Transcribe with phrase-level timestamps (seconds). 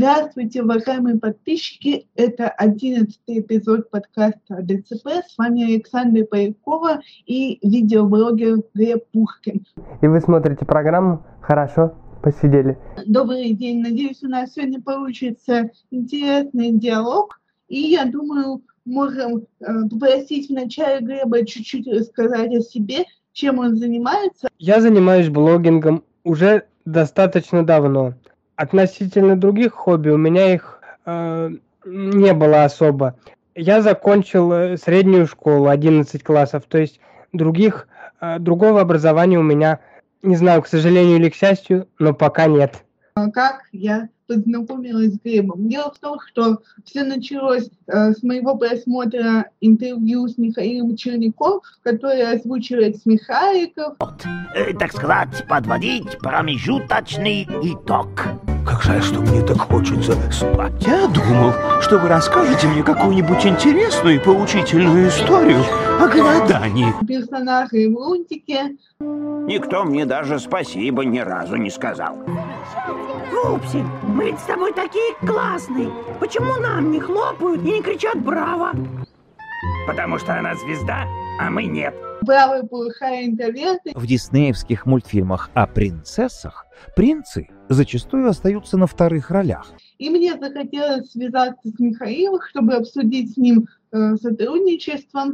[0.00, 2.06] Здравствуйте, уважаемые подписчики.
[2.14, 5.08] Это одиннадцатый эпизод подкаста ДЦП.
[5.26, 9.66] С вами Александра Полякова и видеоблогер Глеб Пушкин.
[10.00, 12.78] И вы смотрите программу «Хорошо, посидели».
[13.06, 13.82] Добрый день.
[13.82, 17.40] Надеюсь, у нас сегодня получится интересный диалог.
[17.66, 22.98] И я думаю, можем э, попросить вначале Глеба чуть-чуть рассказать о себе,
[23.32, 24.46] чем он занимается.
[24.60, 28.14] Я занимаюсь блогингом уже достаточно давно
[28.58, 31.50] относительно других хобби у меня их э,
[31.86, 33.14] не было особо.
[33.54, 37.00] Я закончил э, среднюю школу, 11 классов, то есть
[37.32, 37.86] других,
[38.20, 39.78] э, другого образования у меня,
[40.22, 42.82] не знаю, к сожалению или к счастью, но пока нет.
[43.14, 45.68] А как я познакомилась с Глебом.
[45.68, 52.22] Дело в том, что все началось э, с моего просмотра интервью с Михаилом Черняком, который
[52.22, 53.94] озвучивает Смехариков.
[54.54, 58.08] Э, так сказать, подводить промежуточный итог.
[58.66, 60.72] Как жаль, что мне так хочется спать.
[60.86, 65.64] Я думал, что вы расскажете мне какую-нибудь интересную и поучительную историю
[65.98, 66.92] о голодании.
[67.06, 68.76] Персонажи в лунтике.
[69.00, 72.16] Никто мне даже спасибо ни разу не сказал.
[73.30, 75.90] Пупсик, мы ведь с тобой такие классные.
[76.20, 78.72] Почему нам не хлопают и не кричат «Браво»?
[79.86, 81.04] Потому что она звезда,
[81.40, 81.94] а мы нет.
[82.22, 83.92] Бравый плохая интроверты.
[83.94, 89.72] В диснеевских мультфильмах о принцессах принцы зачастую остаются на вторых ролях.
[89.98, 95.24] И мне захотелось связаться с Михаилом, чтобы обсудить с ним э, сотрудничество.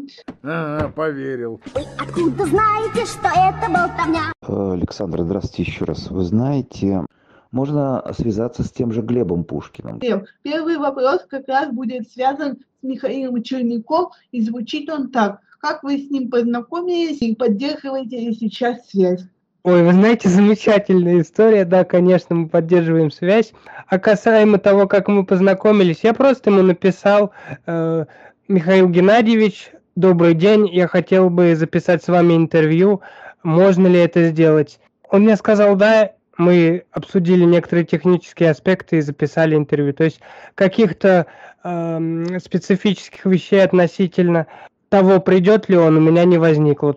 [0.42, 1.60] Ага, поверил.
[1.98, 4.32] Откуда знаете, что это болтовня?
[4.42, 6.10] Александр, здравствуйте еще раз.
[6.10, 7.06] Вы знаете,
[7.50, 10.00] можно связаться с тем же Глебом Пушкиным.
[10.42, 15.40] Первый вопрос как раз будет связан с Михаилом Черняком, и звучит он так.
[15.60, 19.24] Как вы с ним познакомились и поддерживаете ли сейчас связь?
[19.62, 23.54] Ой, вы знаете, замечательная история, да, конечно, мы поддерживаем связь.
[23.86, 27.30] А касаемо того, как мы познакомились, я просто ему написал,
[27.64, 28.04] э,
[28.46, 33.00] Михаил Геннадьевич, добрый день, я хотел бы записать с вами интервью,
[33.42, 34.80] можно ли это сделать?
[35.08, 39.94] Он мне сказал, да, мы обсудили некоторые технические аспекты и записали интервью.
[39.94, 40.20] То есть
[40.54, 41.26] каких-то
[41.62, 44.46] э, специфических вещей относительно
[44.90, 46.96] того, придет ли он, у меня не возникло.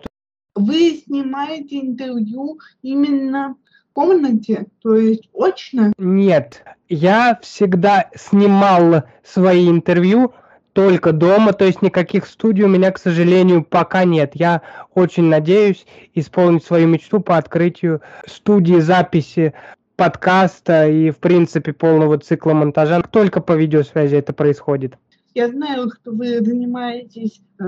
[0.54, 3.56] Вы снимаете интервью именно
[3.88, 5.94] в комнате, то есть очно?
[5.96, 10.34] Нет, я всегда снимал свои интервью
[10.78, 14.30] только дома, то есть никаких студий у меня, к сожалению, пока нет.
[14.34, 14.62] Я
[14.94, 15.84] очень надеюсь
[16.14, 19.54] исполнить свою мечту по открытию студии записи
[19.96, 23.02] подкаста и, в принципе, полного цикла монтажа.
[23.02, 24.94] Только по видеосвязи это происходит.
[25.34, 27.64] Я знаю, что вы занимаетесь э,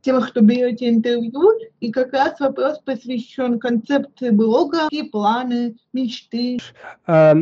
[0.00, 1.48] тем, что берете интервью,
[1.78, 6.58] и как раз вопрос посвящен концепции блога, и планы, мечты.
[7.06, 7.34] Э,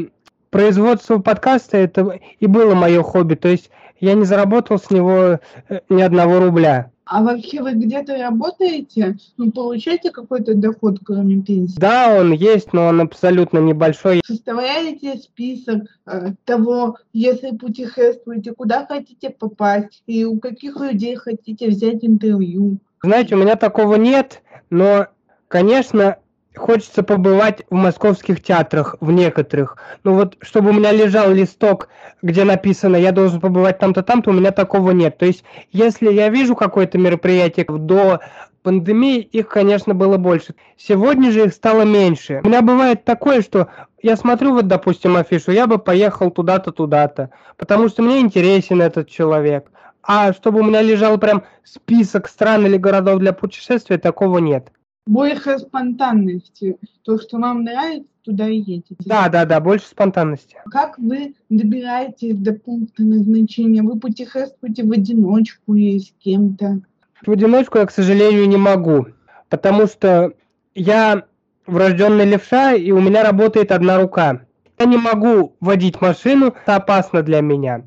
[0.51, 5.81] производство подкаста это и было мое хобби, то есть я не заработал с него э,
[5.89, 6.91] ни одного рубля.
[7.05, 9.17] А вообще вы где-то работаете?
[9.37, 11.77] Ну, получаете какой-то доход, кроме пенсии?
[11.77, 14.21] Да, он есть, но он абсолютно небольшой.
[14.25, 22.05] Составляете список э, того, если путешествуете, куда хотите попасть, и у каких людей хотите взять
[22.05, 22.79] интервью?
[23.03, 25.09] Знаете, у меня такого нет, но,
[25.49, 26.19] конечно,
[26.61, 29.77] хочется побывать в московских театрах, в некоторых.
[30.05, 31.89] Ну вот, чтобы у меня лежал листок,
[32.23, 35.19] где написано, я должен побывать там-то, там-то, у меня такого нет.
[35.19, 38.21] То есть, если я вижу какое-то мероприятие до
[38.63, 40.55] пандемии, их, конечно, было больше.
[40.77, 42.41] Сегодня же их стало меньше.
[42.45, 43.69] У меня бывает такое, что
[44.03, 49.09] я смотрю вот, допустим, афишу, я бы поехал туда-то, туда-то, потому что мне интересен этот
[49.09, 49.67] человек.
[50.03, 54.71] А чтобы у меня лежал прям список стран или городов для путешествия, такого нет
[55.07, 56.79] больше спонтанности.
[57.03, 58.97] То, что вам нравится, туда и едете.
[59.01, 60.57] Да, да, да, больше спонтанности.
[60.71, 63.83] Как вы добираетесь до пункта назначения?
[63.83, 66.81] Вы путешествуете в одиночку или с кем-то?
[67.25, 69.09] В одиночку я, к сожалению, не могу,
[69.49, 70.33] потому что
[70.75, 71.25] я
[71.67, 74.43] врожденный левша, и у меня работает одна рука.
[74.79, 77.83] Я не могу водить машину, это опасно для меня.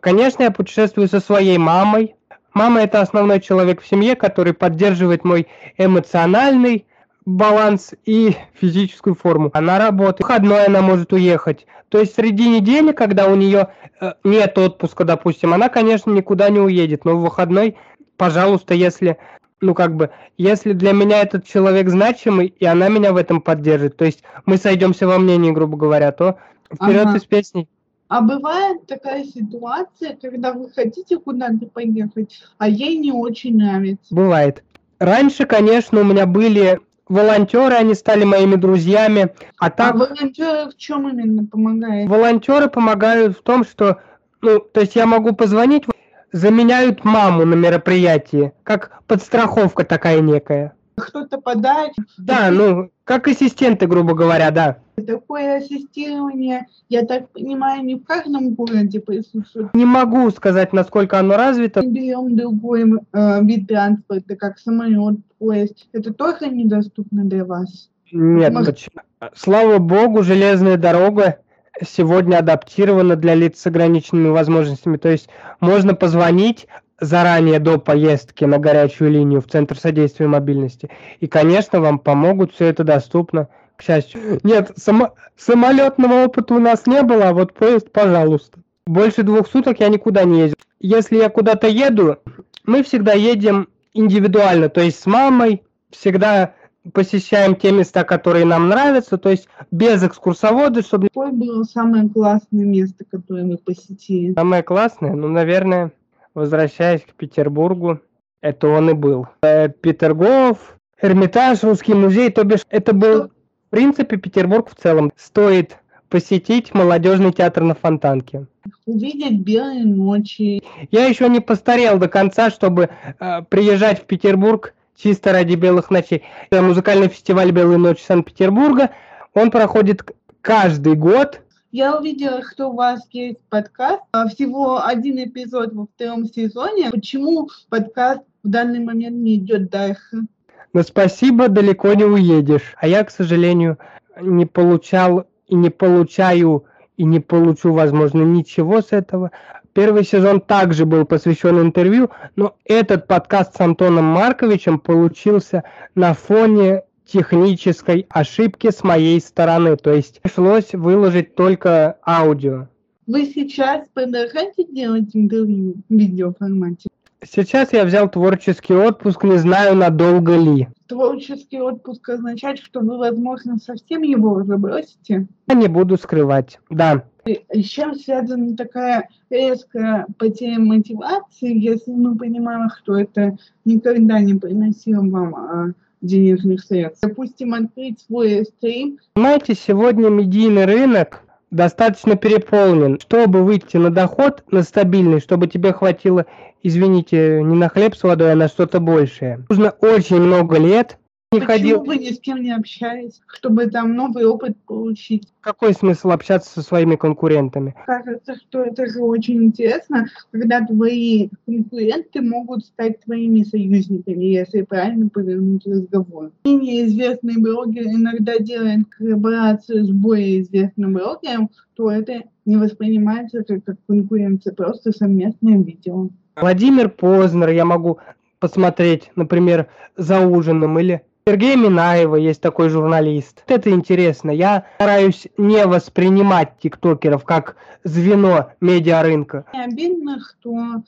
[0.00, 2.14] Конечно, я путешествую со своей мамой,
[2.54, 5.46] Мама– это основной человек в семье, который поддерживает мой
[5.78, 6.86] эмоциональный
[7.24, 9.50] баланс и физическую форму.
[9.52, 10.20] Она работает.
[10.20, 11.66] В выходной она может уехать.
[11.88, 13.68] То есть среди недели, когда у нее
[14.00, 17.04] э, нет отпуска, допустим, она, конечно, никуда не уедет.
[17.04, 17.76] Но в выходной,
[18.16, 19.18] пожалуйста, если,
[19.60, 23.96] ну как бы, если для меня этот человек значимый, и она меня в этом поддержит,
[23.96, 26.38] то есть мы сойдемся во мнении, грубо говоря, то
[26.72, 27.16] вперед ага.
[27.16, 27.68] из песней.
[28.10, 34.12] А бывает такая ситуация, когда вы хотите куда-то поехать, а ей не очень нравится.
[34.12, 34.64] Бывает.
[34.98, 39.32] Раньше, конечно, у меня были волонтеры, они стали моими друзьями.
[39.60, 42.10] А А так волонтеры в чем именно помогают?
[42.10, 43.98] волонтеры помогают в том, что,
[44.42, 45.84] ну, то есть я могу позвонить,
[46.32, 50.74] заменяют маму на мероприятии, как подстраховка такая некая.
[50.96, 54.78] Кто-то подать, Да, ну, как ассистенты, грубо говоря, да.
[55.00, 59.74] Такое ассистирование, я так понимаю, не в каждом городе присутствует.
[59.74, 61.82] Не могу сказать, насколько оно развито.
[61.82, 65.88] Берем другой э, вид транспорта, как самолет, поезд.
[65.92, 67.90] Это тоже недоступно для вас.
[68.12, 69.02] Нет, Может- почему?
[69.34, 71.38] Слава богу, железная дорога
[71.82, 74.96] сегодня адаптирована для лиц с ограниченными возможностями.
[74.96, 75.28] То есть
[75.60, 76.66] можно позвонить
[77.00, 80.90] заранее до поездки на горячую линию в Центр содействия мобильности.
[81.20, 83.48] И, конечно, вам помогут, все это доступно,
[83.80, 84.38] к счастью.
[84.42, 88.60] Нет, само- самолетного опыта у нас не было, а вот поезд, пожалуйста.
[88.86, 90.56] Больше двух суток я никуда не ездил.
[90.80, 92.18] Если я куда-то еду,
[92.64, 96.54] мы всегда едем индивидуально, то есть с мамой, всегда
[96.92, 102.64] посещаем те места, которые нам нравятся, то есть без экскурсовода, чтобы Какое было самое классное
[102.64, 104.34] место, которое вы посетили?
[104.34, 105.92] Самое классное, ну, наверное,
[106.34, 108.00] возвращаясь к Петербургу,
[108.42, 109.26] это он и был.
[109.42, 113.30] Э, Петергоф, Эрмитаж, Русский музей, то бишь это был,
[113.70, 115.12] в принципе, Петербург в целом.
[115.16, 115.76] Стоит
[116.08, 118.46] посетить молодежный театр на Фонтанке.
[118.84, 120.60] Увидеть белые ночи.
[120.90, 122.90] Я еще не постарел до конца, чтобы
[123.20, 126.24] э, приезжать в Петербург чисто ради белых ночей.
[126.50, 128.90] Э, Музыкальный фестиваль «Белые ночи» Санкт-Петербурга,
[129.34, 130.02] он проходит
[130.40, 131.40] каждый год.
[131.70, 134.02] Я увидела, что у вас есть подкаст.
[134.10, 136.90] А, Всего один эпизод во втором сезоне.
[136.90, 140.26] Почему подкаст в данный момент не идет дальше?
[140.72, 142.74] Но спасибо, далеко не уедешь.
[142.76, 143.78] А я, к сожалению,
[144.20, 146.64] не получал и не получаю
[146.96, 149.30] и не получу, возможно, ничего с этого.
[149.72, 155.64] Первый сезон также был посвящен интервью, но этот подкаст с Антоном Марковичем получился
[155.94, 159.76] на фоне технической ошибки с моей стороны.
[159.76, 162.68] То есть пришлось выложить только аудио.
[163.06, 166.88] Вы сейчас продолжаете делать интервью в видеоформате?
[167.22, 170.68] Сейчас я взял творческий отпуск, не знаю, надолго ли.
[170.86, 175.26] Творческий отпуск означает, что вы, возможно, совсем его забросите?
[175.48, 176.58] Я не буду скрывать.
[176.70, 184.34] Да, С чем связана такая резкая потеря мотивации, если мы понимаем, что это никогда не
[184.34, 187.00] приносило вам а, денежных средств?
[187.02, 192.98] Допустим, открыть свой стрим, Понимаете, сегодня медийный рынок достаточно переполнен.
[193.00, 196.26] Чтобы выйти на доход, на стабильный, чтобы тебе хватило,
[196.62, 199.44] извините, не на хлеб с водой, а на что-то большее.
[199.48, 200.98] Нужно очень много лет.
[201.32, 201.84] Не почему ходил.
[201.84, 205.28] вы ни с кем не общались, чтобы там новый опыт получить?
[205.40, 207.72] Какой смысл общаться со своими конкурентами?
[207.86, 215.08] Кажется, что это же очень интересно, когда твои конкуренты могут стать твоими союзниками, если правильно
[215.08, 216.32] повернуть разговор.
[216.44, 223.62] Менее известный блогер иногда делает коллаборацию с более известным блогером, то это не воспринимается как,
[223.62, 226.08] как конкуренция, просто совместное видео.
[226.34, 228.00] Владимир Познер я могу
[228.40, 233.44] посмотреть, например, за ужином или Сергей Минаева есть такой журналист.
[233.46, 234.32] Это интересно.
[234.32, 237.54] Я стараюсь не воспринимать тиктокеров как
[237.84, 239.44] звено медиарынка.
[239.52, 240.82] Мне обидно, что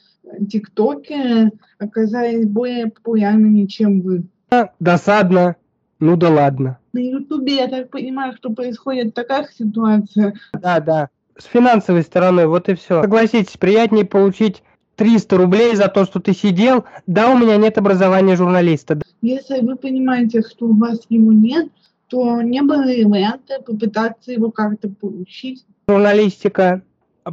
[0.49, 4.25] тиктокеры оказались более популярными, чем вы.
[4.81, 5.55] Досадно.
[6.01, 6.79] Ну да ладно.
[6.93, 11.09] На Ютубе, я так понимаю, что происходит такая ситуация, Да, да.
[11.39, 13.01] С финансовой стороны, вот и все.
[13.01, 14.65] Согласитесь, приятнее получить
[14.97, 16.85] 300 рублей за то, что ты сидел.
[17.07, 19.01] Да, у меня нет образования журналиста.
[19.21, 21.69] Если вы понимаете, что у вас его нет,
[22.09, 25.65] то не было ли варианта попытаться его как-то получить.
[25.89, 26.83] Журналистика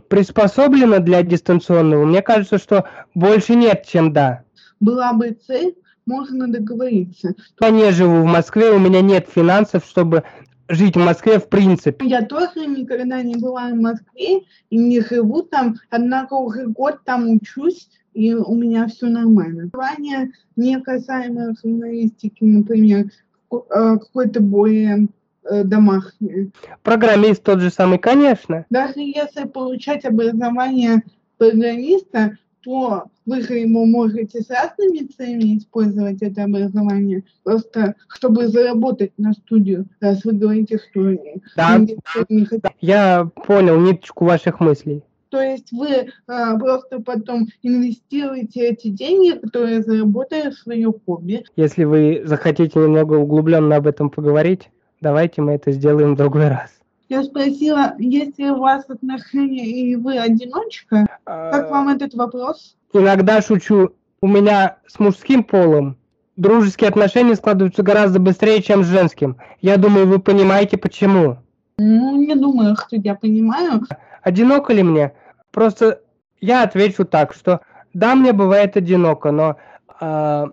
[0.07, 2.05] приспособлена для дистанционного.
[2.05, 4.43] Мне кажется, что больше нет, чем да.
[4.79, 5.75] Была бы цель,
[6.05, 7.35] можно договориться.
[7.59, 10.23] Я не живу в Москве, у меня нет финансов, чтобы
[10.69, 12.05] жить в Москве в принципе.
[12.05, 17.29] Я тоже никогда не была в Москве и не живу там, однако уже год там
[17.29, 19.63] учусь, и у меня все нормально.
[19.63, 23.07] Образование не касаемо журналистики, например,
[23.51, 23.57] э,
[23.99, 25.07] какое-то более
[25.43, 26.51] э, домашнее.
[26.83, 28.65] Программист тот же самый, конечно.
[28.69, 31.03] Даже если получать образование
[31.37, 39.11] программиста, то вы же его можете с разными целями использовать это образование, просто чтобы заработать
[39.17, 41.15] на студию, раз вы говорите, что
[41.55, 41.77] Да.
[41.77, 41.97] не-
[42.29, 42.69] не хотите.
[42.81, 45.03] Я понял ниточку ваших мыслей.
[45.29, 51.43] То есть вы а, просто потом инвестируете эти деньги, которые заработали в свое хобби.
[51.55, 54.69] Если вы захотите немного углубленно об этом поговорить,
[55.01, 56.71] давайте мы это сделаем в другой раз.
[57.09, 61.07] Я спросила, есть ли у вас отношения и вы одиночка?
[61.25, 62.75] Как вам этот вопрос?
[62.93, 65.97] Иногда шучу, у меня с мужским полом
[66.39, 69.37] дружеские отношения складываются гораздо быстрее, чем с женским.
[69.59, 71.37] Я думаю, вы понимаете, почему.
[71.79, 73.81] Ну, не думаю, что я понимаю.
[74.21, 75.13] Одиноко ли мне?
[75.51, 76.01] Просто
[76.39, 77.61] я отвечу так, что
[77.93, 79.57] да, мне бывает одиноко, но
[79.99, 80.45] э,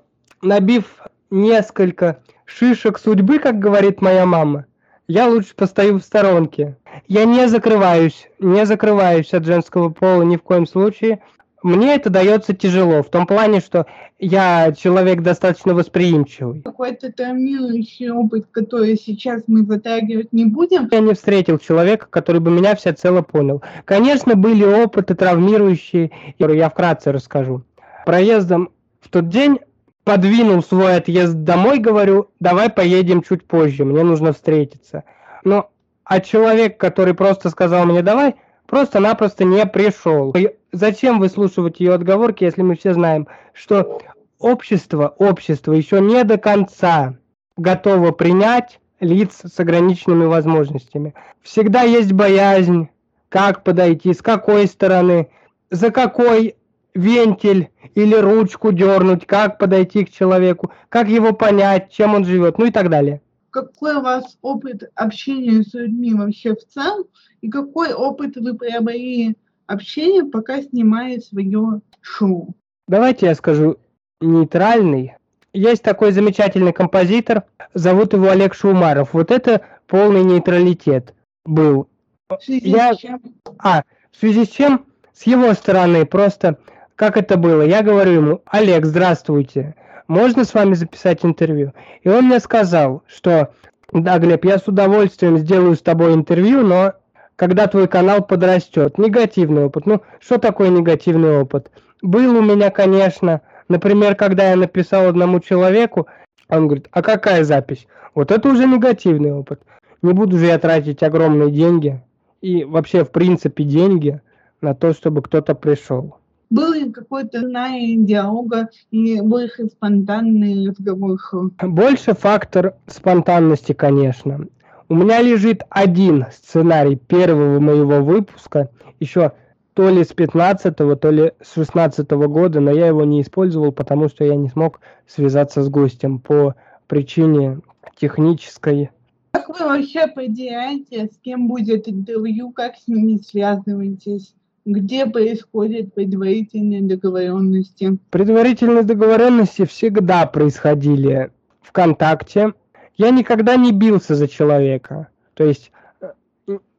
[0.43, 4.67] набив несколько шишек судьбы, как говорит моя мама,
[5.09, 6.77] я лучше постою в сторонке.
[7.07, 11.21] Я не закрываюсь, не закрываюсь от женского пола ни в коем случае.
[11.63, 13.87] Мне это дается тяжело, в том плане, что
[14.19, 16.63] я человек достаточно восприимчивый.
[16.63, 20.89] Какой-то травмирующий опыт, который сейчас мы затрагивать не будем.
[20.91, 23.63] Я не встретил человека, который бы меня всецело понял.
[23.85, 27.63] Конечно, были опыты травмирующие, которые я вкратце расскажу.
[28.05, 28.71] Проездом
[29.01, 29.59] в тот день
[30.07, 35.03] подвинул свой отъезд домой, говорю, давай поедем чуть позже, мне нужно встретиться.
[35.43, 35.71] Но
[36.05, 38.37] а человек, который просто сказал мне давай,
[38.69, 40.33] просто-напросто не пришел.
[40.71, 44.01] Зачем выслушивать ее отговорки, если мы все знаем, что
[44.39, 47.17] общество, общество еще не до конца
[47.57, 51.15] готово принять лиц с ограниченными возможностями.
[51.43, 52.91] Всегда есть боязнь,
[53.29, 55.31] как подойти, с какой стороны,
[55.71, 56.55] за какой
[56.97, 62.67] вентиль или ручку дернуть, как подойти к человеку, как его понять, чем он живет, ну
[62.67, 63.21] и так далее.
[63.51, 67.05] Какой у вас опыт общения с людьми вообще в целом,
[67.41, 69.37] и какой опыт вы приобрели
[69.67, 72.55] общения, пока снимали свое шоу?
[72.89, 73.79] Давайте я скажу
[74.21, 75.15] нейтральный.
[75.53, 79.15] Есть такой замечательный композитор, зовут его Олег Шумаров.
[79.15, 81.15] Вот это полный нейтралитет
[81.47, 81.89] был.
[82.29, 82.93] В связи я...
[82.93, 83.23] с чем?
[83.59, 84.85] А, в связи с чем?
[85.15, 86.59] С его стороны просто
[86.97, 87.63] как это было.
[87.63, 89.75] Я говорю ему, Олег, здравствуйте,
[90.09, 91.73] можно с вами записать интервью?
[92.03, 93.51] И он мне сказал, что,
[93.93, 96.95] да, Глеб, я с удовольствием сделаю с тобой интервью, но
[97.37, 98.97] когда твой канал подрастет.
[98.97, 99.85] Негативный опыт.
[99.85, 101.71] Ну, что такое негативный опыт?
[102.01, 106.07] Был у меня, конечно, например, когда я написал одному человеку,
[106.49, 107.87] он говорит, а какая запись?
[108.15, 109.61] Вот это уже негативный опыт.
[110.01, 112.01] Не буду же я тратить огромные деньги
[112.41, 114.21] и вообще, в принципе, деньги
[114.63, 116.17] на то, чтобы кто-то пришел
[116.51, 121.19] был ли какой-то знание диалога и больше спонтанный разговор?
[121.63, 124.47] Больше фактор спонтанности, конечно.
[124.89, 129.33] У меня лежит один сценарий первого моего выпуска, еще
[129.75, 134.09] то ли с 15 то ли с 16 года, но я его не использовал, потому
[134.09, 136.55] что я не смог связаться с гостем по
[136.87, 137.61] причине
[137.97, 138.91] технической.
[139.33, 144.35] Как вы вообще определяете, с кем будет интервью, как с ними связываетесь?
[144.67, 147.99] Где происходят предварительные договоренности?
[148.11, 151.31] Предварительные договоренности всегда происходили
[151.63, 152.53] ВКонтакте.
[152.97, 155.07] Я никогда не бился за человека.
[155.35, 155.71] То есть,
[156.01, 156.09] э,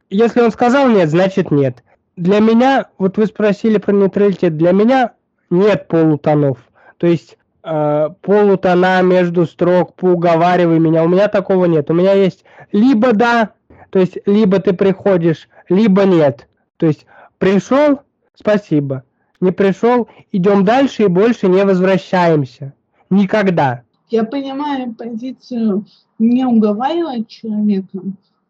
[0.10, 1.82] если он сказал нет, значит нет.
[2.18, 5.14] Для меня, вот вы спросили про нейтралитет, для меня
[5.50, 6.58] нет полутонов.
[6.98, 11.06] То есть э, полутона между строк, поуговаривай меня.
[11.06, 11.90] У меня такого нет.
[11.90, 13.52] У меня есть либо да,
[13.92, 16.50] то есть либо ты приходишь, либо нет.
[16.76, 17.06] То есть
[17.38, 18.02] Пришел?
[18.34, 19.04] Спасибо.
[19.40, 20.08] Не пришел?
[20.32, 22.74] Идем дальше и больше не возвращаемся.
[23.10, 23.84] Никогда.
[24.10, 25.86] Я понимаю позицию
[26.18, 28.02] не уговаривать человека,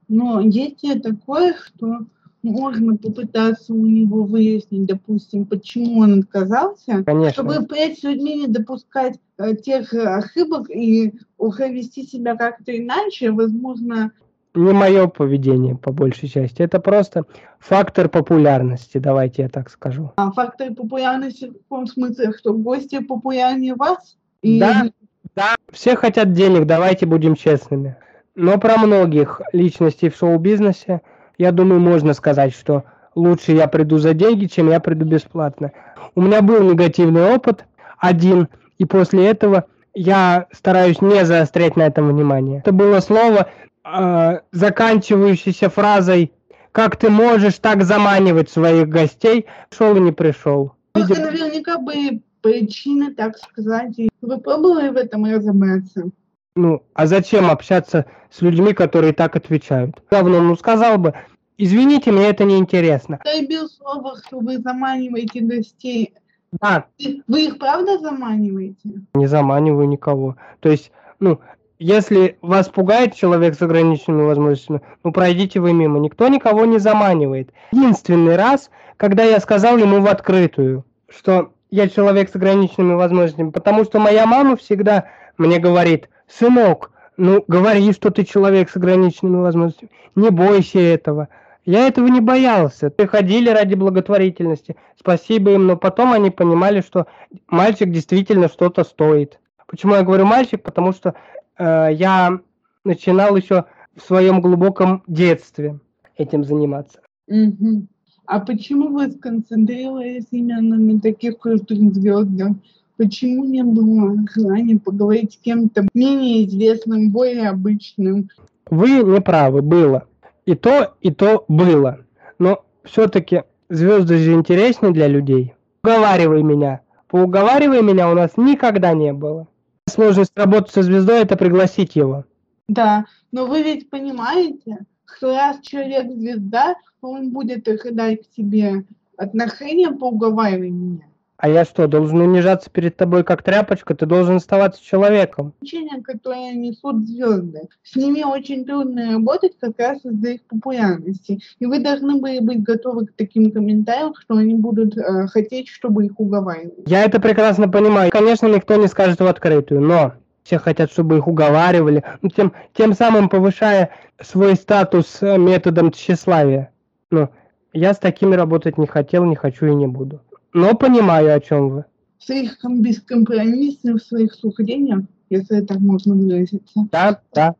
[0.07, 2.05] но есть ли такое, что
[2.43, 7.31] можно попытаться у него выяснить, допустим, почему он отказался, Конечно.
[7.31, 13.31] чтобы впредь с людьми не допускать э, тех ошибок и уже вести себя как-то иначе,
[13.31, 14.11] возможно,
[14.57, 16.61] не мое поведение, по большей части.
[16.61, 17.25] Это просто
[17.59, 20.11] фактор популярности, давайте я так скажу.
[20.17, 22.33] А фактор популярности в каком смысле?
[22.37, 24.17] Что гости популярнее вас?
[24.41, 24.59] И...
[24.59, 24.89] Да,
[25.35, 27.95] да, все хотят денег, давайте будем честными.
[28.35, 31.01] Но про многих личностей в шоу-бизнесе,
[31.37, 32.83] я думаю, можно сказать, что
[33.15, 35.71] лучше я приду за деньги, чем я приду бесплатно.
[36.15, 37.65] У меня был негативный опыт,
[37.97, 38.47] один,
[38.77, 42.59] и после этого я стараюсь не заострять на этом внимание.
[42.59, 43.49] Это было слово
[43.93, 46.33] э, заканчивающейся фразой
[46.71, 50.73] «Как ты можешь так заманивать своих гостей?» Шел и не пришел.
[50.95, 51.31] Видимо...
[51.31, 53.95] наверняка были причины, так сказать.
[54.21, 56.09] Вы пробовали в этом разобраться?
[56.55, 60.01] Ну, а зачем общаться с людьми, которые так отвечают?
[60.09, 61.13] Равно, ну, сказал бы,
[61.57, 63.19] извините, мне это не интересно.
[63.23, 66.13] Ты бил слово, что вы заманиваете гостей.
[66.53, 66.85] Да.
[67.27, 69.03] Вы их правда заманиваете?
[69.13, 70.37] Не заманиваю никого.
[70.59, 71.39] То есть, ну,
[71.79, 75.99] если вас пугает человек с ограниченными возможностями, ну пройдите вы мимо.
[75.99, 77.51] Никто никого не заманивает.
[77.71, 83.83] Единственный раз, когда я сказал ему в открытую, что я человек с ограниченными возможностями, потому
[83.83, 85.05] что моя мама всегда
[85.37, 91.27] мне говорит, сынок, ну говори, что ты человек с ограниченными возможностями, не бойся этого.
[91.65, 92.89] Я этого не боялся.
[92.89, 94.77] Приходили ради благотворительности.
[94.97, 97.07] Спасибо им, но потом они понимали, что
[97.47, 99.37] мальчик действительно что-то стоит.
[99.67, 100.63] Почему я говорю мальчик?
[100.63, 101.13] Потому что
[101.57, 102.39] э, я
[102.83, 105.79] начинал еще в своем глубоком детстве
[106.15, 106.99] этим заниматься.
[107.27, 107.87] Мгм.
[108.25, 112.49] А почему вы сконцентрировались именно на таких крутых звездах?
[112.97, 118.29] Почему не было желания поговорить с кем-то менее известным, более обычным?
[118.69, 120.07] Вы не правы, было.
[120.45, 121.99] И то, и то было.
[122.39, 125.53] Но все-таки звезды же интереснее для людей.
[125.83, 126.81] Уговаривай меня.
[127.07, 129.47] Поуговаривай меня у нас никогда не было.
[129.89, 132.25] Сложность работы со звездой– это пригласить его.
[132.67, 138.83] Да, но вы ведь понимаете, что раз человек звезда, он будет ожидать к тебе
[139.15, 141.03] отношения по уговариванию.
[141.37, 143.93] А я что, должен унижаться перед тобой как тряпочка?
[143.93, 145.53] Ты должен оставаться человеком.
[145.61, 147.61] Значение, которое несут звезды.
[147.83, 151.39] С ними очень трудно работать как раз из-за их популярности.
[151.59, 156.07] И вы должны были быть готовы к таким комментариям, что они будут э, хотеть, чтобы
[156.07, 156.83] их уговаривали.
[156.87, 158.09] Я это прекрасно понимаю.
[158.11, 162.93] Конечно, никто не скажет в открытую, но все хотят, чтобы их уговаривали, ну, тем, тем
[162.93, 166.71] самым повышая свой статус э, методом тщеславия.
[167.11, 167.29] Ну,
[167.73, 170.21] я с такими работать не хотел, не хочу и не буду.
[170.53, 171.85] Но понимаю, о чем вы.
[172.19, 176.87] Слишком бескомпромиссны в своих суждениях, если так можно выразиться.
[176.91, 177.55] Да, да.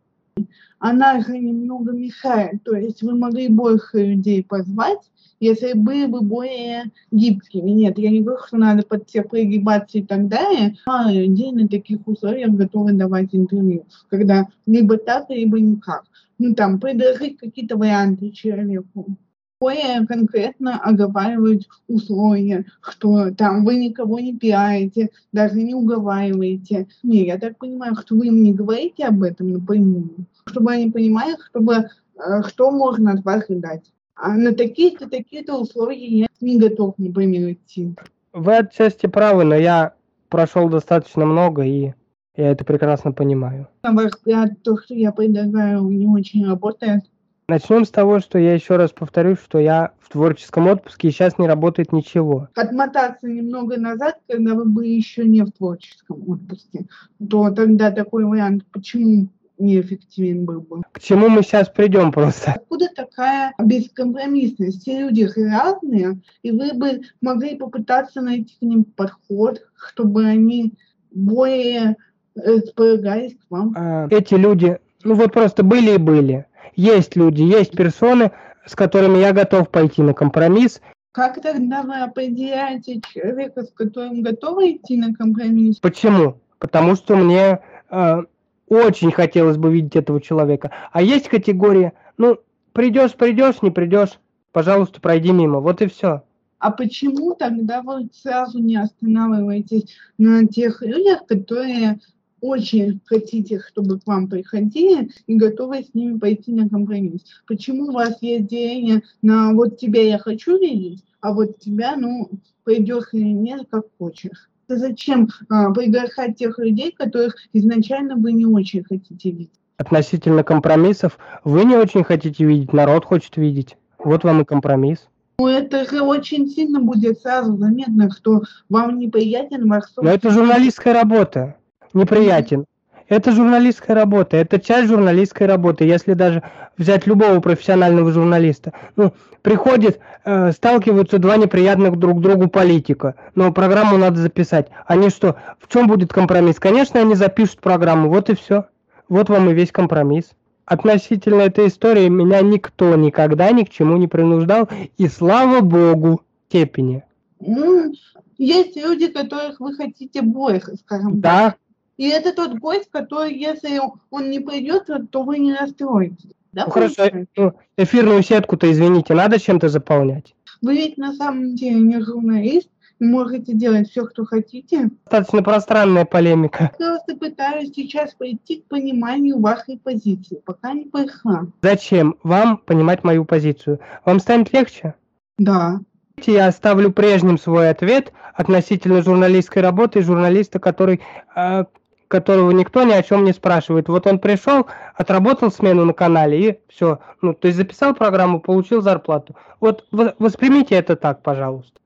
[0.79, 2.63] Она же немного мешает.
[2.63, 4.99] То есть вы могли больше людей позвать,
[5.39, 7.71] если были бы более гибкими.
[7.71, 10.77] Нет, я не говорю, что надо под всех прогибаться и так далее.
[10.85, 16.05] Мало людей на таких условиях готовы давать интервью, когда либо так, либо никак.
[16.39, 19.17] Ну, там, предложить какие-то варианты человеку.
[19.59, 26.87] Более конкретно оговаривать условия, что там вы никого не пиарите, даже не уговариваете.
[27.01, 31.35] Не, я так понимаю, что вы им не говорите об этом напрямую, чтобы они понимали,
[31.49, 33.91] чтобы, э, что можно от вас ждать.
[34.13, 37.95] А на такие-то, такие-то условия я не готов, например, идти.
[38.33, 39.93] Вы отчасти правы, но я
[40.29, 41.93] прошел достаточно много, и
[42.35, 43.67] я это прекрасно понимаю.
[43.81, 47.01] На ваш взгляд, то, что я предлагаю, не очень работает.
[47.49, 51.37] Начнем с того, что я еще раз повторю, что я в творческом отпуске, и сейчас
[51.37, 52.49] не работает ничего.
[52.55, 56.87] Отмотаться немного назад, когда вы были еще не в творческом отпуске,
[57.29, 60.81] то тогда такой вариант, почему неэффективен был бы.
[60.91, 62.51] К чему мы сейчас придем просто?
[62.51, 64.81] Откуда такая бескомпромиссность?
[64.81, 70.73] Все люди разные, и вы бы могли попытаться найти к ним подход, чтобы они
[71.11, 71.95] более
[72.35, 73.73] располагались к вам.
[73.77, 76.45] А, эти люди, ну вот просто были и были.
[76.75, 78.31] Есть люди, есть персоны,
[78.65, 80.81] с которыми я готов пойти на компромисс.
[81.11, 85.77] Как тогда вы определяете человека, с которым готовы идти на компромисс?
[85.77, 86.39] Почему?
[86.59, 88.23] Потому что мне э,
[88.67, 90.71] очень хотелось бы видеть этого человека.
[90.91, 92.37] А есть категория, ну,
[92.73, 94.19] придешь, придешь, не придешь,
[94.51, 95.59] пожалуйста, пройди мимо.
[95.59, 96.23] Вот и все.
[96.59, 101.99] А почему тогда вы сразу не останавливаетесь на тех людях, которые
[102.41, 107.21] очень хотите, чтобы к вам приходили и готовы с ними пойти на компромисс.
[107.47, 112.29] Почему у вас есть деление на вот тебя я хочу видеть, а вот тебя, ну,
[112.63, 114.49] пойдешь или нет, как хочешь.
[114.67, 119.51] Зачем а, приглашать тех людей, которых изначально вы не очень хотите видеть?
[119.77, 123.77] Относительно компромиссов, вы не очень хотите видеть, народ хочет видеть.
[123.97, 125.07] Вот вам и компромисс.
[125.39, 130.93] Ну, это же очень сильно будет сразу заметно, что вам неприятен ваш Но это журналистская
[130.93, 131.55] работа
[131.93, 132.65] неприятен.
[133.09, 135.85] Это журналистская работа, это часть журналистской работы.
[135.85, 136.43] Если даже
[136.77, 143.97] взять любого профессионального журналиста, ну, приходит, э, сталкиваются два неприятных друг другу политика, но программу
[143.97, 144.67] надо записать.
[144.85, 146.59] Они что, в чем будет компромисс?
[146.59, 148.65] Конечно, они запишут программу, вот и все.
[149.07, 150.31] Вот вам и весь компромисс.
[150.65, 157.03] Относительно этой истории меня никто никогда ни к чему не принуждал, и слава богу, степени.
[157.39, 157.93] Ну,
[158.37, 161.55] есть люди, которых вы хотите больше, скажем да.
[161.97, 163.79] И это тот гость, который, если
[164.09, 166.31] он не придет, то вы не расстроитесь.
[166.53, 167.03] Да, ну, хорошо,
[167.35, 170.35] ну, эфирную сетку-то, извините, надо чем-то заполнять?
[170.61, 174.89] Вы ведь на самом деле не журналист, можете делать все, что хотите.
[175.05, 176.71] Достаточно пространная полемика.
[176.79, 181.47] Я просто пытаюсь сейчас прийти к пониманию вашей позиции, пока не пришла.
[181.61, 183.79] Зачем вам понимать мою позицию?
[184.05, 184.95] Вам станет легче?
[185.37, 185.79] Да.
[186.25, 191.01] Я оставлю прежним свой ответ относительно журналистской работы журналиста, который
[191.35, 191.65] э,
[192.07, 193.89] которого никто ни о чем не спрашивает.
[193.89, 196.99] Вот он пришел, отработал смену на канале и все.
[197.21, 199.35] Ну, то есть записал программу, получил зарплату.
[199.59, 201.79] Вот воспримите это так, пожалуйста.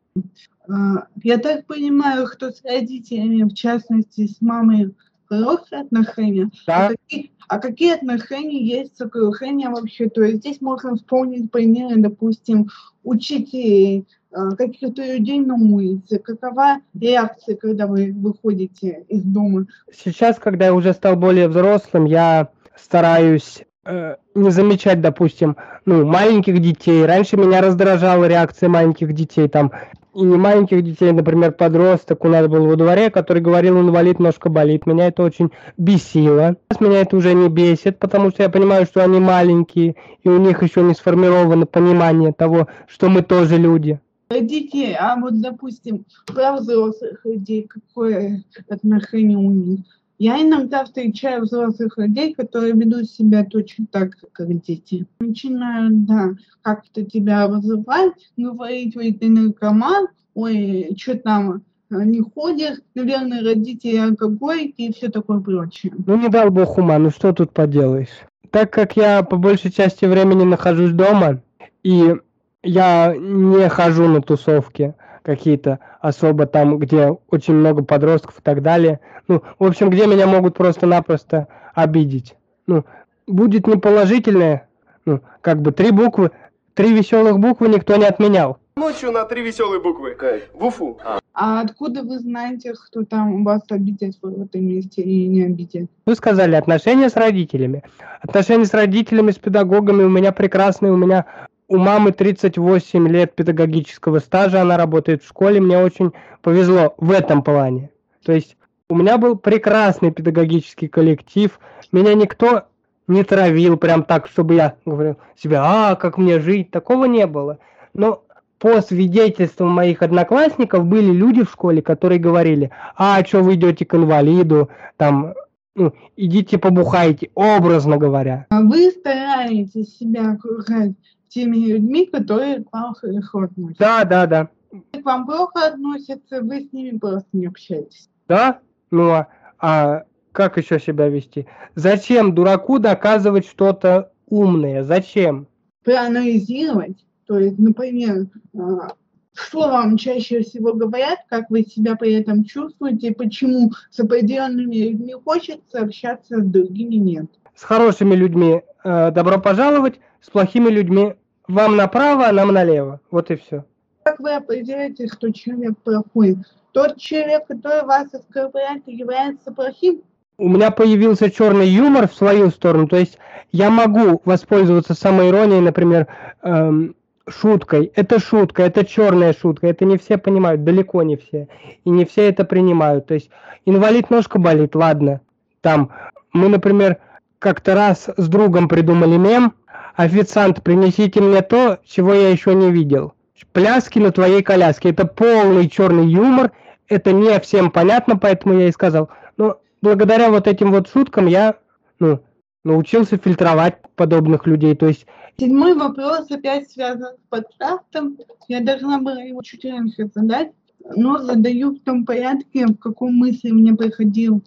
[0.69, 4.93] А, я так понимаю, что с родителями, в частности, с мамой
[5.25, 6.49] хорошие отношения.
[6.67, 6.87] Да.
[6.87, 10.09] А, какие, а какие отношения есть с окружением вообще?
[10.09, 12.69] То есть здесь можно вспомнить примеры, допустим,
[13.03, 16.19] учителей, э, каких-то людей на улице?
[16.19, 19.67] Какова реакция, когда вы выходите из дома?
[19.93, 26.59] Сейчас, когда я уже стал более взрослым, я стараюсь э, не замечать, допустим, ну, маленьких
[26.59, 27.05] детей.
[27.05, 29.71] Раньше меня раздражала реакция маленьких детей, там,
[30.13, 34.49] и не маленьких детей, например, подросток у нас был во дворе, который говорил, инвалид, ножка
[34.49, 34.85] болит.
[34.85, 36.57] Меня это очень бесило.
[36.69, 40.37] Сейчас меня это уже не бесит, потому что я понимаю, что они маленькие, и у
[40.37, 44.01] них еще не сформировано понимание того, что мы тоже люди.
[44.39, 49.79] Детей, а вот, допустим, про взрослых людей, какое отношение у них?
[50.17, 55.07] Я иногда встречаю взрослых людей, которые ведут себя точно так, как дети.
[55.19, 63.43] Начинают, да, как-то тебя вызывать, говорить, ой, ты наркоман, ой, что там, не ходишь, наверное,
[63.43, 65.93] родители алкоголики и все такое прочее.
[66.05, 68.21] Ну, не дал бог ума, ну что тут поделаешь.
[68.51, 71.41] Так как я по большей части времени нахожусь дома,
[71.83, 72.15] и
[72.63, 74.93] я не хожу на тусовки
[75.23, 78.99] какие-то особо там, где очень много подростков и так далее.
[79.27, 82.35] Ну, в общем, где меня могут просто-напросто обидеть.
[82.67, 82.85] Ну,
[83.27, 84.67] будет неположительное,
[85.05, 86.31] ну, как бы три буквы,
[86.73, 88.57] три веселых буквы никто не отменял.
[88.75, 90.15] Ночью на три веселые буквы.
[90.53, 90.97] В Уфу.
[91.33, 95.89] А откуда вы знаете, кто там вас обидит в этом месте и не обидит?
[96.05, 97.83] Вы сказали отношения с родителями.
[98.21, 100.91] Отношения с родителями, с педагогами у меня прекрасные.
[100.91, 101.25] У меня
[101.71, 105.61] у мамы 38 лет педагогического стажа, она работает в школе.
[105.61, 107.91] Мне очень повезло в этом плане.
[108.25, 108.57] То есть
[108.89, 111.57] у меня был прекрасный педагогический коллектив.
[111.93, 112.63] Меня никто
[113.07, 116.71] не травил прям так, чтобы я говорил себе, а, как мне жить.
[116.71, 117.57] Такого не было.
[117.93, 118.25] Но
[118.59, 123.95] по свидетельствам моих одноклассников были люди в школе, которые говорили, а, что вы идете к
[123.95, 125.35] инвалиду, там,
[125.75, 128.45] ну, идите побухайте, образно говоря.
[128.49, 130.91] А вы стараетесь себя окружать
[131.31, 133.79] теми людьми, которые к вам хорошо относятся?
[133.79, 134.49] Да, да, да.
[134.93, 138.09] К вам плохо относятся, вы с ними просто не общаетесь.
[138.27, 138.59] Да?
[138.89, 139.27] Ну, а,
[139.59, 141.47] а как еще себя вести?
[141.75, 144.83] Зачем дураку доказывать что-то умное?
[144.83, 145.47] Зачем?
[145.83, 148.93] Проанализировать, то есть, например, а,
[149.33, 155.13] что вам чаще всего говорят, как вы себя при этом чувствуете, почему с определенными людьми
[155.23, 157.25] хочется общаться, с другими нет.
[157.55, 161.15] С хорошими людьми э, добро пожаловать, с плохими людьми
[161.51, 162.99] вам направо, а нам налево.
[163.11, 163.65] Вот и все.
[164.03, 166.37] Как вы определяете, что человек плохой?
[166.71, 170.01] Тот человек, который вас оскорбляет, является плохим?
[170.37, 172.87] У меня появился черный юмор в свою сторону.
[172.87, 173.19] То есть
[173.51, 176.07] я могу воспользоваться самоиронией, например,
[176.41, 176.95] эм,
[177.27, 177.91] шуткой.
[177.95, 179.67] Это шутка, это черная шутка.
[179.67, 181.47] Это не все понимают, далеко не все.
[181.83, 183.07] И не все это принимают.
[183.07, 183.29] То есть
[183.65, 185.21] инвалид ножка болит, ладно.
[185.61, 185.91] Там
[186.33, 186.97] мы, например,
[187.39, 189.53] как-то раз с другом придумали мем.
[190.01, 193.13] Официант, принесите мне то, чего я еще не видел.
[193.53, 194.89] Пляски на твоей коляске.
[194.89, 196.53] Это полный черный юмор.
[196.87, 199.11] Это не всем понятно, поэтому я и сказал.
[199.37, 201.57] Но благодаря вот этим вот шуткам я
[201.99, 202.19] ну,
[202.63, 204.75] научился фильтровать подобных людей.
[204.75, 205.05] То есть
[205.37, 208.17] Седьмой вопрос опять связан с подкастом.
[208.47, 210.51] Я должна была его чуть раньше задать,
[210.95, 214.41] но задаю в том порядке, в каком мысли мне приходил.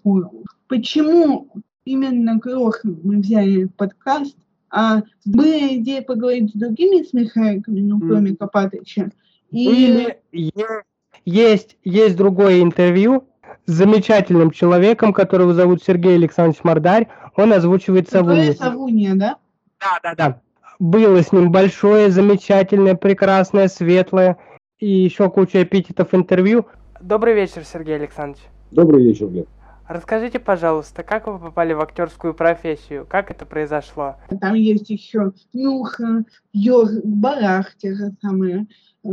[0.67, 1.47] Почему
[1.85, 4.37] именно Крохин мы взяли подкаст,
[4.75, 8.37] а была идея поговорить с другими смехайками, ну, кроме mm.
[8.37, 9.11] Копатыча.
[9.51, 10.09] И...
[11.25, 13.29] есть, есть другое интервью
[13.67, 17.09] с замечательным человеком, которого зовут Сергей Александрович Мордарь.
[17.37, 18.53] Он озвучивает Савуния.
[18.53, 19.37] Савуния, да?
[19.79, 20.41] Да, да, да
[20.79, 24.37] было с ним большое, замечательное, прекрасное, светлое
[24.79, 26.67] и еще куча эпитетов интервью.
[27.01, 28.45] Добрый вечер, Сергей Александрович.
[28.71, 29.49] Добрый вечер, Глеб.
[29.87, 33.07] Расскажите, пожалуйста, как вы попали в актерскую профессию?
[33.09, 34.17] Как это произошло?
[34.41, 38.67] Там есть еще Нюха, Йор, Барах, те же самые.
[39.05, 39.09] Э,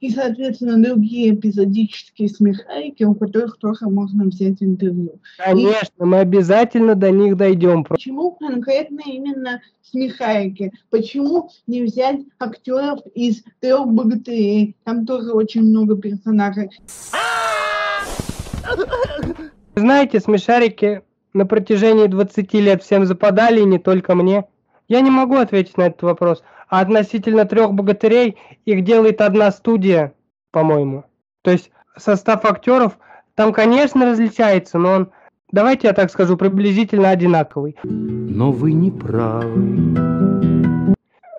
[0.00, 5.20] и, соответственно, другие эпизодические смехайки, у которых тоже можно взять интервью.
[5.38, 6.04] Конечно, и...
[6.04, 7.84] мы обязательно до них дойдем.
[7.84, 10.72] Почему конкретно именно смехайки?
[10.90, 14.76] Почему не взять актеров из трех богатырей?
[14.84, 16.70] Там тоже очень много персонажей.
[19.74, 24.44] Знаете, смешарики на протяжении 20 лет всем западали, и не только мне.
[24.88, 26.42] Я не могу ответить на этот вопрос.
[26.68, 30.12] А относительно трех богатырей их делает одна студия,
[30.50, 31.04] по-моему.
[31.42, 32.98] То есть состав актеров
[33.34, 35.10] там, конечно, различается, но он,
[35.50, 37.76] давайте я так скажу, приблизительно одинаковый.
[37.82, 39.96] Но вы не правы.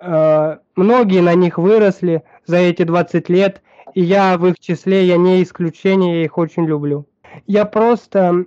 [0.02, 3.62] Э, многие на них выросли за эти 20 лет,
[3.94, 7.06] и я в их числе, я не исключение, я их очень люблю.
[7.46, 8.46] Я просто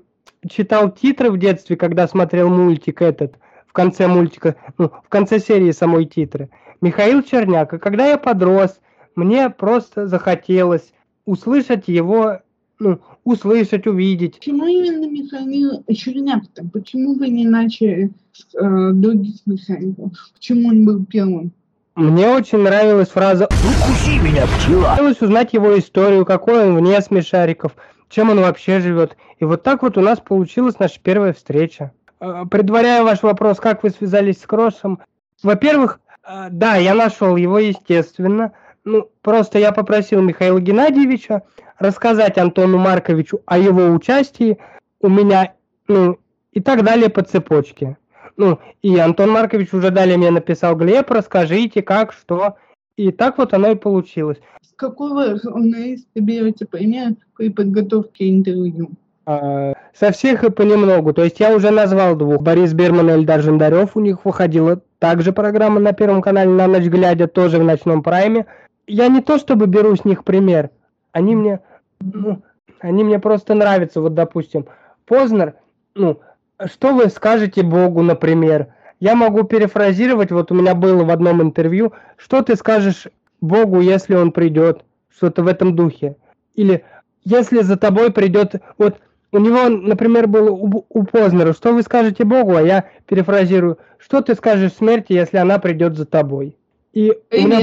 [0.49, 5.71] читал титры в детстве, когда смотрел мультик этот, в конце мультика, ну, в конце серии
[5.71, 6.49] самой титры.
[6.81, 7.73] Михаил Черняк.
[7.73, 8.79] И когда я подрос,
[9.15, 10.93] мне просто захотелось
[11.25, 12.39] услышать его,
[12.79, 14.37] ну, услышать, увидеть.
[14.37, 16.65] Почему именно Михаил Черняк-то?
[16.71, 20.13] Почему вы не начали с э, других Михаилов?
[20.33, 21.51] Почему он был первым?
[21.95, 27.75] Мне очень нравилась фраза «Укуси меня, пчела!» Хотелось узнать его историю, какой он вне смешариков,
[28.09, 29.17] чем он вообще живет.
[29.39, 31.91] И вот так вот у нас получилась наша первая встреча.
[32.19, 34.99] Э, Предваряя ваш вопрос, как вы связались с Кроссом,
[35.43, 38.53] во-первых, э, да, я нашел его, естественно.
[38.83, 41.43] Ну, просто я попросил Михаила Геннадьевича
[41.77, 44.57] рассказать Антону Марковичу о его участии
[45.01, 45.53] у меня,
[45.87, 46.17] ну,
[46.51, 47.97] и так далее по цепочке.
[48.35, 52.55] Ну, и Антон Маркович уже далее мне написал, Глеб, расскажите, как, что.
[52.97, 54.37] И так вот оно и получилось.
[54.61, 58.89] С какого журналиста берете пример при подготовке интервью?
[59.27, 61.13] А, Со всех и понемногу.
[61.13, 62.41] То есть я уже назвал двух.
[62.41, 63.95] Борис Берман и Эльдар Жандарев.
[63.95, 68.47] У них выходила также программа на Первом канале «На ночь глядя», тоже в ночном прайме.
[68.87, 70.71] Я не то чтобы беру с них пример.
[71.11, 71.59] Они мне,
[71.99, 72.41] ну,
[72.79, 74.01] они мне просто нравятся.
[74.01, 74.65] Вот, допустим,
[75.05, 75.53] Познер,
[75.93, 76.19] ну,
[76.65, 78.67] что вы скажете Богу, например?
[78.99, 83.07] Я могу перефразировать, вот у меня было в одном интервью, что ты скажешь
[83.41, 84.81] Богу, если он придет,
[85.15, 86.15] что-то в этом духе.
[86.55, 86.83] Или
[87.23, 88.97] если за тобой придет, вот
[89.31, 94.21] у него, например, было у, у Познера, что вы скажете Богу, а я перефразирую, что
[94.21, 96.55] ты скажешь смерти, если она придет за тобой.
[96.93, 97.57] И у меня-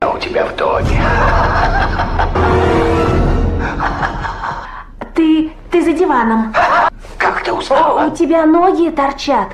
[0.00, 0.14] Привет.
[0.14, 1.00] у тебя в доме.
[5.14, 6.52] Ты, ты за диваном.
[7.18, 8.06] Как ты узнала?
[8.08, 9.48] у тебя ноги торчат.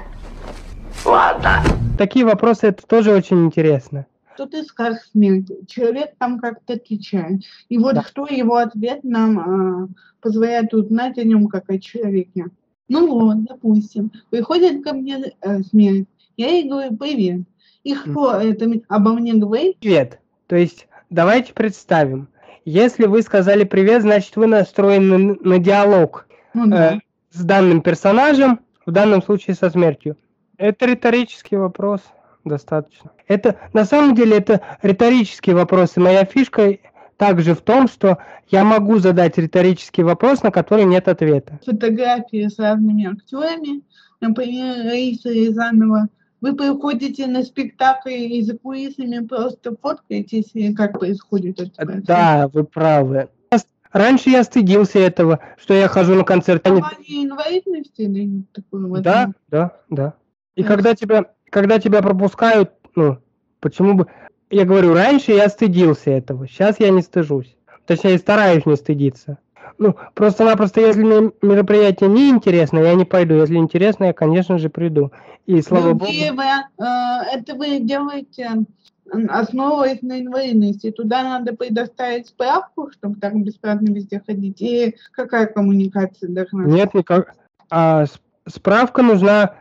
[1.05, 1.63] Ладно.
[1.97, 4.07] такие вопросы, это тоже очень интересно.
[4.35, 5.57] Что ты скажешь смерти?
[5.67, 7.41] Человек там как-то отвечает.
[7.69, 8.03] И вот Да.
[8.03, 9.89] что его ответ нам а,
[10.21, 12.47] позволяет узнать о нем как о человеке.
[12.89, 16.07] Ну вот, допустим, приходит ко мне э, смерть.
[16.37, 17.41] Я ей говорю, привет.
[17.83, 19.79] И что это ми- обо мне говорит?
[19.81, 20.21] Привет.
[20.47, 22.29] То есть, давайте представим.
[22.65, 26.95] Если вы сказали привет, значит вы настроены на, на диалог Ну да.
[26.97, 27.01] э,
[27.33, 30.17] с данным персонажем, в данном случае со смертью.
[30.59, 32.01] Это риторический вопрос,
[32.45, 33.13] достаточно.
[33.29, 36.77] Это на самом деле это риторический вопрос, и моя фишка
[37.17, 38.19] также в том, что
[38.49, 41.59] я могу задать риторический вопрос, на который нет ответа.
[41.65, 43.83] Фотографии с разными актерами.
[44.21, 46.09] Например, Раиса Рязанова.
[46.41, 52.03] Вы приходите на спектакль и за кулисами просто фоткаетесь, или как происходит это?
[52.05, 53.29] Да, вы правы.
[53.91, 56.71] Раньше я стыдился этого, что я хожу на концерты.
[56.71, 59.03] они- Компания инвалидности вот.
[59.03, 60.15] Да, да, да.
[60.59, 60.69] И Да.
[60.69, 63.19] когда тебя, когда тебя пропускают, ну,
[63.61, 64.09] почему бы...
[64.51, 67.57] Я говорю, раньше я стыдился этого, сейчас я не стыжусь.
[67.87, 69.39] Точнее, стараюсь не стыдиться.
[69.79, 73.35] Ну, просто-напросто, если мне мероприятие не интересно, я не пойду.
[73.35, 75.13] Если интересно, я, конечно же, приду.
[75.47, 76.07] И слава богу...
[76.07, 78.65] Другие вариа- э, это вы делаете
[79.31, 80.91] основываясь на инвалидности.
[80.91, 84.61] Туда надо предоставить справку, чтобы так бесплатно везде ходить.
[84.61, 86.75] И какая коммуникация должна быть?
[86.75, 87.37] Нет никак.
[87.71, 88.07] А
[88.47, 89.55] справка нужна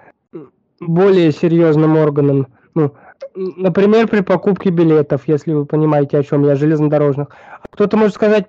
[0.80, 2.48] более серьезным органам.
[2.74, 2.94] Ну,
[3.36, 7.30] например, при покупке билетов, если вы понимаете, о чем я, железнодорожных.
[7.72, 8.46] Кто-то может сказать,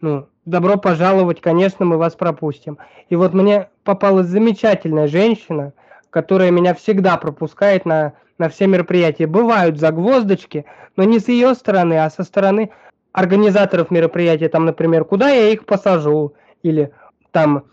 [0.00, 2.78] ну, добро пожаловать, конечно, мы вас пропустим.
[3.08, 5.72] И вот мне попалась замечательная женщина,
[6.10, 9.26] которая меня всегда пропускает на, на все мероприятия.
[9.26, 10.64] Бывают загвоздочки,
[10.96, 12.70] но не с ее стороны, а со стороны
[13.12, 14.48] организаторов мероприятия.
[14.48, 16.92] Там, например, куда я их посажу, или
[17.30, 17.64] там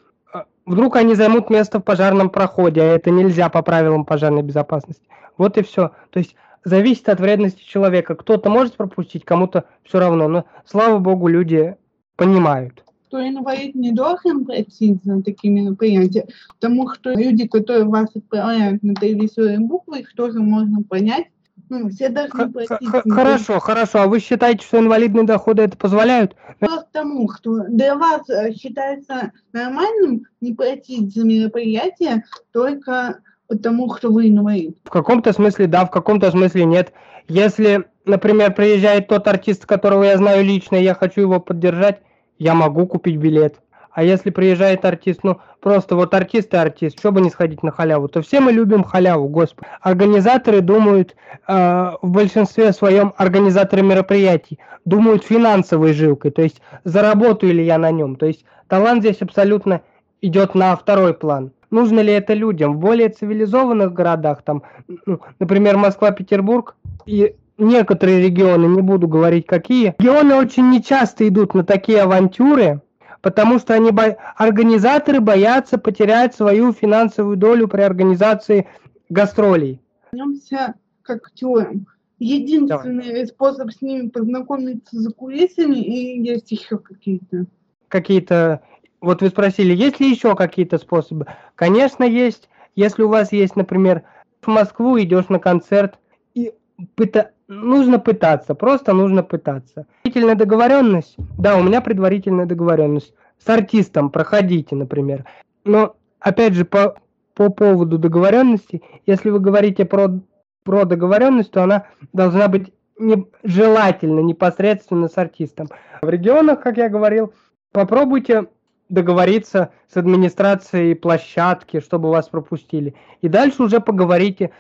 [0.67, 5.08] вдруг они займут место в пожарном проходе, а это нельзя по правилам пожарной безопасности.
[5.38, 5.91] Вот и все.
[6.12, 8.15] То есть зависит от вредности человека.
[8.15, 10.27] Кто-то может пропустить, кому-то все равно.
[10.27, 11.75] Но слава богу, люди
[12.15, 12.84] понимают.
[13.08, 16.27] Что инвалид не должен пройти на такие мероприятия,
[16.60, 21.27] потому что люди, которые вас отправляют на три веселые буквы, их тоже можно понять.
[21.69, 24.01] Ну, все должны х- Хорошо, хорошо.
[24.01, 26.36] А вы считаете, что инвалидные доходы это позволяют?
[26.60, 34.12] Просто тому, что для вас э, считается нормальным не пройти за мероприятие только потому, что
[34.12, 34.77] вы инвалид.
[34.84, 36.93] В каком-то смысле да, в каком-то смысле нет.
[37.27, 41.99] Если, например, приезжает тот артист, которого я знаю лично, и я хочу его поддержать,
[42.39, 43.56] я могу купить билет.
[43.97, 48.07] А если приезжает артист, ну, просто вот артист и артист, чтобы не сходить на халяву,
[48.07, 49.67] то все мы любим халяву, господи.
[49.81, 51.15] Организаторы думают,
[51.47, 57.89] э, в большинстве своем организаторы мероприятий, думают финансовой жилкой, то есть заработаю ли я на
[57.89, 58.17] нем.
[58.17, 59.81] То есть талант здесь абсолютно
[60.21, 61.51] идет на второй план.
[61.71, 62.75] Нужно ли это людям?
[62.75, 64.62] В более цивилизованных городах, там,
[65.07, 66.75] ну, например, Москва, Петербург
[67.07, 72.81] и некоторые регионы, не буду говорить какие, регионы очень нечасто идут на такие авантюры,
[73.27, 78.69] потому что они бо- организаторы боятся потерять свою финансовую долю при организации
[79.09, 79.81] гастролей.
[80.13, 81.87] Вернемся к актерам.
[82.19, 87.47] единственный способ с ними познакомиться за кулисами, и есть еще какие-то?
[87.89, 88.61] Какие-то...
[89.01, 91.25] Вот вы спросили, есть ли еще какие-то способы?
[91.55, 92.47] Конечно, есть.
[92.77, 94.03] Если у вас есть, например,
[94.39, 95.99] в Москву идешь на концерт,
[96.33, 96.53] и
[96.95, 97.31] пыта...
[97.47, 99.86] нужно пытаться, просто нужно пытаться.
[100.03, 105.25] Предварительная договоренность, да, у меня предварительная договоренность с артистом, проходите, например.
[105.63, 106.95] Но, опять же, по,
[107.33, 110.19] по поводу договоренности, если вы говорите про,
[110.63, 115.69] про договоренность, то она должна быть не, желательно непосредственно с артистом.
[116.01, 117.33] В регионах, как я говорил,
[117.71, 118.47] попробуйте
[118.89, 122.95] договориться с администрацией площадки, чтобы вас пропустили.
[123.21, 124.51] И дальше уже поговорите.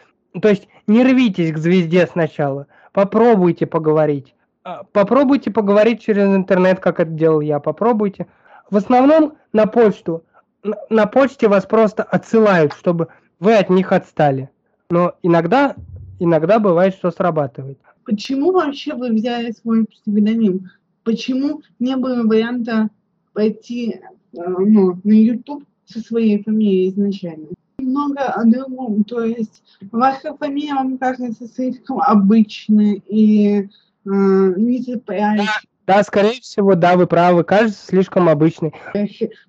[0.41, 2.67] То есть не рвитесь к звезде сначала.
[2.93, 4.33] Попробуйте поговорить.
[4.63, 7.59] А, попробуйте поговорить через интернет, как это делал я.
[7.59, 8.27] Попробуйте.
[8.69, 10.23] В основном на почту.
[10.89, 13.07] На почте вас просто отсылают, чтобы
[13.39, 14.49] вы от них отстали.
[14.89, 15.75] Но иногда,
[16.19, 17.79] иногда бывает, что срабатывает.
[18.03, 20.69] Почему вообще вы взяли свой псевдоним?
[21.03, 22.89] Почему не было варианта
[23.33, 24.01] пойти
[24.33, 27.47] ну, на YouTube со своей фамилией изначально.
[27.87, 33.67] Много о другом, то есть ваша фамилия вам кажется слишком обычной и э,
[34.05, 35.47] не цепляющей.
[35.85, 38.73] Да, скорее всего, да, вы правы, кажется слишком обычной.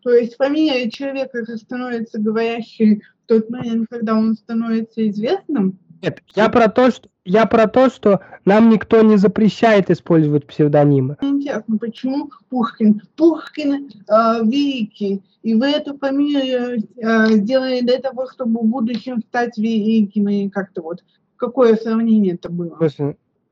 [0.03, 6.49] То есть фамилия человека становится говорящей в тот момент, когда он становится известным, нет, я
[6.49, 11.19] про то, что я про то, что нам никто не запрещает использовать псевдонимы.
[11.21, 13.03] Интересно, почему Пушкин?
[13.17, 19.59] Пушкин э, великий, и вы эту фамилию э, сделали для того, чтобы в будущем стать
[19.59, 21.05] великим, и как-то вот.
[21.37, 22.79] Какое сравнение это было?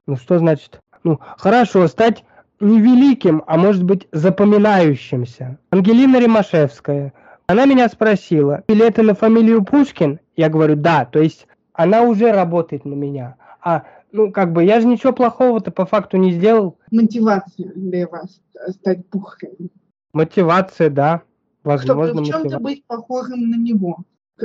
[0.06, 0.80] Ну что значит?
[1.04, 2.24] Ну хорошо, стать
[2.60, 5.58] не великим, а может быть запоминающимся.
[5.70, 7.12] Ангелина Римашевская.
[7.46, 10.18] Она меня спросила, или это на фамилию Пушкин?
[10.34, 11.04] Я говорю, да.
[11.04, 11.46] То есть
[11.76, 13.36] она уже работает на меня.
[13.60, 16.78] А, ну, как бы, я же ничего плохого-то по факту не сделал.
[16.90, 19.70] Мотивация для вас стать пухом.
[20.12, 21.22] Мотивация, да.
[21.62, 23.98] Возможно, Чтобы в чем-то быть похожим на него.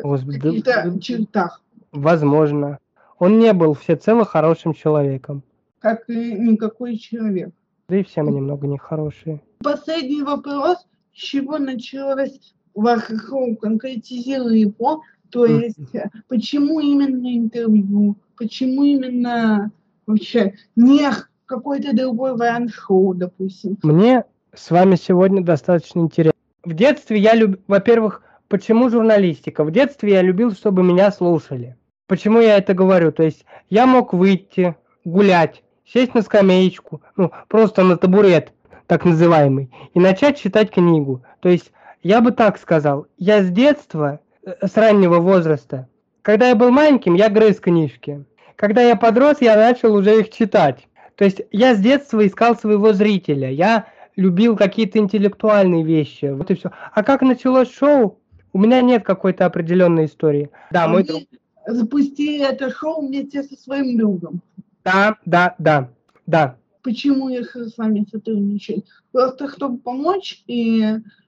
[0.03, 1.61] Господи, в каких-то чертах.
[1.91, 2.79] Возможно.
[3.19, 5.43] Он не был всецело хорошим человеком.
[5.79, 7.51] Как и никакой человек.
[7.87, 9.41] Да и все мы немного нехорошие.
[9.63, 10.77] Последний вопрос.
[11.13, 13.55] С чего началось ваше шоу?
[13.55, 15.01] Конкретизируй его.
[15.31, 18.15] То есть, э, почему именно интервью?
[18.37, 19.71] Почему именно
[20.05, 21.09] вообще не
[21.45, 23.77] какой-то другой вариант шоу, допустим?
[23.83, 26.37] Мне с вами сегодня достаточно интересно.
[26.63, 27.59] В детстве я люб...
[27.67, 29.63] Во-первых, почему журналистика?
[29.63, 31.75] В детстве я любил, чтобы меня слушали.
[32.07, 33.11] Почему я это говорю?
[33.11, 38.51] То есть я мог выйти, гулять, сесть на скамеечку, ну, просто на табурет,
[38.87, 41.23] так называемый, и начать читать книгу.
[41.39, 41.71] То есть
[42.03, 45.87] я бы так сказал, я с детства с раннего возраста.
[46.21, 48.23] Когда я был маленьким, я грыз книжки.
[48.55, 50.87] Когда я подрос, я начал уже их читать.
[51.15, 53.51] То есть я с детства искал своего зрителя.
[53.51, 56.25] Я любил какие-то интеллектуальные вещи.
[56.25, 56.71] Вот и все.
[56.93, 58.19] А как началось шоу?
[58.53, 60.49] У меня нет какой-то определенной истории.
[60.71, 61.21] Да, а мой друг.
[61.65, 64.41] Запустили это шоу вместе со своим другом.
[64.83, 65.89] Да, да, да,
[66.25, 66.55] да.
[66.81, 68.83] Почему я с вами сотрудничаю?
[69.11, 70.83] Просто чтобы помочь, и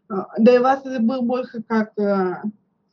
[0.10, 2.44] а, да и вас это был больше как а,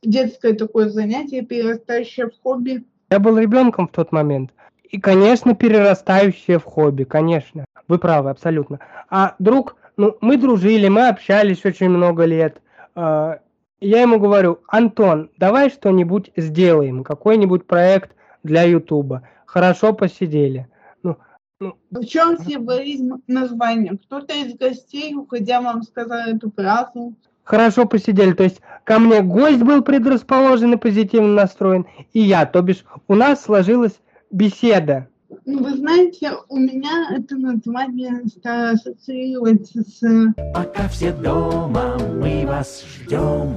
[0.01, 2.83] детское такое занятие, перерастающее в хобби?
[3.09, 4.51] Я был ребенком в тот момент.
[4.83, 7.65] И, конечно, перерастающее в хобби, конечно.
[7.87, 8.79] Вы правы, абсолютно.
[9.09, 12.61] А друг, ну, мы дружили, мы общались очень много лет.
[12.95, 13.39] А,
[13.79, 19.27] я ему говорю, Антон, давай что-нибудь сделаем, какой-нибудь проект для Ютуба.
[19.45, 20.67] Хорошо посидели.
[21.03, 21.17] Ну,
[21.59, 23.97] ну, в чем символизм названия?
[24.05, 28.33] Кто-то из гостей, уходя, вам сказал эту фразу хорошо посидели.
[28.33, 33.15] То есть ко мне гость был предрасположен и позитивно настроен, и я, то бишь у
[33.15, 33.99] нас сложилась
[34.31, 35.07] беседа.
[35.45, 40.33] Ну, вы знаете, у меня это название ассоциируется с...
[40.53, 43.53] Пока все дома, мы вас ждем.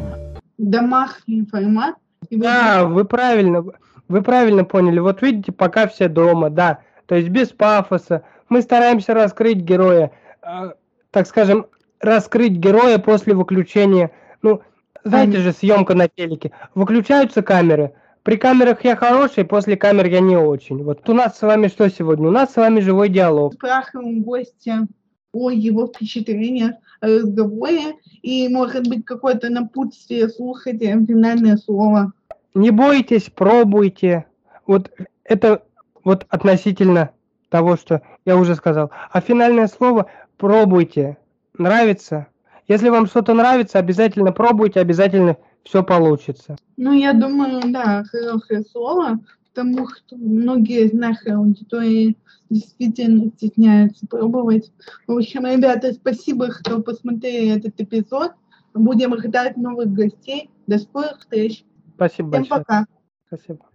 [0.57, 1.97] Домашний формат.
[2.31, 3.65] Да, вы правильно,
[4.09, 5.01] вы правильно поняли.
[5.01, 6.79] Вот видите, пока все дома, да.
[7.07, 8.23] То есть без пафоса.
[8.49, 10.73] Мы стараемся раскрыть героя, э,
[11.11, 11.67] так скажем,
[12.05, 14.11] раскрыть героя после выключения.
[14.43, 14.61] Ну,
[15.03, 16.53] знаете же, съемка на телеке.
[16.75, 17.93] Выключаются камеры.
[18.23, 20.83] При камерах я хороший, после камер я не очень.
[20.83, 22.29] Вот у нас с вами что сегодня?
[22.29, 23.55] У нас с вами живой диалог.
[23.55, 24.87] Спрашиваем гостя
[25.33, 32.13] о его впечатлениях о разговоре и, может быть, какое-то напутствие слушателям, финальное слово.
[32.55, 34.25] Не бойтесь, пробуйте.
[34.67, 34.91] Вот
[35.25, 35.63] это
[36.03, 37.11] вот относительно
[37.51, 38.91] того, что я уже сказал.
[39.11, 40.07] А финальное слово
[40.39, 41.19] пробуйте
[41.59, 42.29] нравится.
[42.69, 46.57] Если вам что-то нравится, обязательно пробуйте, обязательно все получится.
[46.77, 49.21] Ну, я думаю, да, хорошее слово.
[49.55, 52.17] потому что многие из нашей аудитории
[52.51, 54.73] действительно стесняются пробовать.
[55.07, 58.33] В общем, ребята, спасибо, что посмотрели этот эпизод.
[58.75, 60.51] Будем ждать новых гостей.
[60.67, 61.65] До скорых встреч.
[61.95, 62.65] Спасибо Всем большое.
[62.65, 62.87] пока.
[63.29, 63.74] Спасибо.